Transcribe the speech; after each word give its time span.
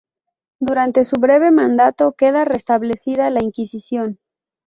Durante 0.59 1.03
su 1.05 1.17
breve 1.19 1.51
mandato 1.51 2.13
queda 2.13 2.43
restablecida 2.43 3.29
la 3.29 3.43
Inquisición. 3.43 4.17